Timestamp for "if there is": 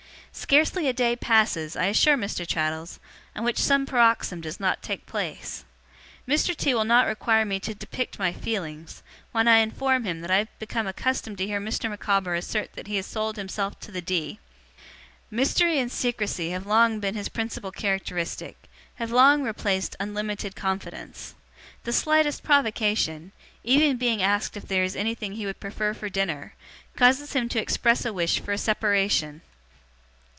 24.57-24.95